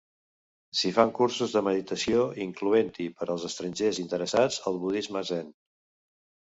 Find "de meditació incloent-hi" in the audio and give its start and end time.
1.57-3.07